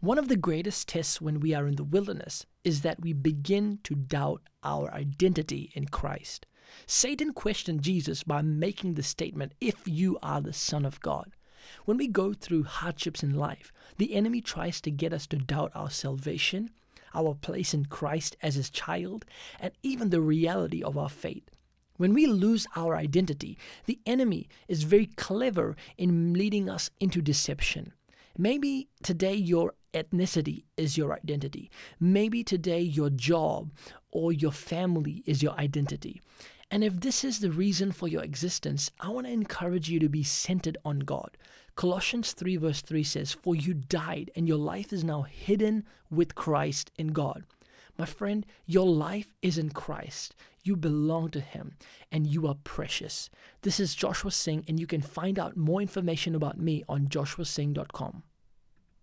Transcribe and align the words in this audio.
One 0.00 0.18
of 0.18 0.28
the 0.28 0.36
greatest 0.36 0.88
tests 0.88 1.22
when 1.22 1.40
we 1.40 1.54
are 1.54 1.66
in 1.66 1.76
the 1.76 1.84
wilderness 1.84 2.44
is 2.64 2.82
that 2.82 3.00
we 3.00 3.14
begin 3.14 3.78
to 3.84 3.94
doubt 3.94 4.42
our 4.62 4.92
identity 4.92 5.72
in 5.74 5.86
Christ. 5.86 6.44
Satan 6.86 7.32
questioned 7.32 7.80
Jesus 7.80 8.22
by 8.22 8.42
making 8.42 8.92
the 8.94 9.02
statement, 9.02 9.54
If 9.58 9.88
you 9.88 10.18
are 10.22 10.42
the 10.42 10.52
Son 10.52 10.84
of 10.84 11.00
God. 11.00 11.32
When 11.86 11.96
we 11.96 12.08
go 12.08 12.34
through 12.34 12.64
hardships 12.64 13.22
in 13.22 13.34
life, 13.34 13.72
the 13.96 14.12
enemy 14.12 14.42
tries 14.42 14.82
to 14.82 14.90
get 14.90 15.14
us 15.14 15.26
to 15.28 15.38
doubt 15.38 15.72
our 15.74 15.90
salvation, 15.90 16.68
our 17.14 17.34
place 17.34 17.72
in 17.72 17.86
Christ 17.86 18.36
as 18.42 18.56
his 18.56 18.68
child, 18.68 19.24
and 19.58 19.72
even 19.82 20.10
the 20.10 20.20
reality 20.20 20.82
of 20.82 20.98
our 20.98 21.08
faith. 21.08 21.48
When 21.96 22.12
we 22.12 22.26
lose 22.26 22.66
our 22.76 22.94
identity, 22.94 23.56
the 23.86 23.98
enemy 24.04 24.50
is 24.68 24.82
very 24.82 25.06
clever 25.06 25.74
in 25.96 26.34
leading 26.34 26.68
us 26.68 26.90
into 27.00 27.22
deception. 27.22 27.94
Maybe 28.38 28.88
today 29.02 29.34
your 29.34 29.72
ethnicity 29.96 30.64
is 30.76 30.96
your 30.96 31.14
identity. 31.14 31.70
Maybe 31.98 32.44
today 32.44 32.80
your 32.80 33.10
job 33.10 33.72
or 34.10 34.32
your 34.32 34.52
family 34.52 35.22
is 35.26 35.42
your 35.42 35.52
identity. 35.58 36.20
And 36.70 36.84
if 36.84 37.00
this 37.00 37.24
is 37.24 37.38
the 37.38 37.50
reason 37.50 37.92
for 37.92 38.08
your 38.08 38.22
existence, 38.22 38.90
I 39.00 39.08
want 39.08 39.26
to 39.26 39.32
encourage 39.32 39.88
you 39.88 39.98
to 40.00 40.08
be 40.08 40.22
centered 40.22 40.76
on 40.84 41.00
God. 41.00 41.36
Colossians 41.76 42.32
3, 42.32 42.56
verse 42.56 42.82
3 42.82 43.04
says, 43.04 43.32
For 43.32 43.54
you 43.54 43.74
died, 43.74 44.30
and 44.34 44.48
your 44.48 44.58
life 44.58 44.92
is 44.92 45.04
now 45.04 45.22
hidden 45.22 45.84
with 46.10 46.34
Christ 46.34 46.90
in 46.98 47.08
God. 47.08 47.44
My 47.98 48.06
friend, 48.06 48.44
your 48.66 48.86
life 48.86 49.32
is 49.42 49.56
in 49.58 49.70
Christ. 49.70 50.34
You 50.64 50.76
belong 50.76 51.30
to 51.30 51.40
Him 51.40 51.76
and 52.12 52.26
you 52.26 52.46
are 52.46 52.56
precious. 52.64 53.30
This 53.62 53.80
is 53.80 53.94
Joshua 53.94 54.30
Singh, 54.30 54.64
and 54.68 54.78
you 54.78 54.86
can 54.86 55.00
find 55.00 55.38
out 55.38 55.56
more 55.56 55.80
information 55.80 56.34
about 56.34 56.58
me 56.58 56.82
on 56.88 57.06
joshuasingh.com. 57.06 58.22